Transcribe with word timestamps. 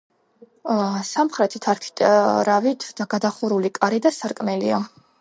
სამხრეთით 1.09 1.69
არქიტრავით 1.75 2.89
გადახურული 3.15 3.75
კარი 3.81 4.05
და 4.09 4.17
სარკმელია. 4.21 4.87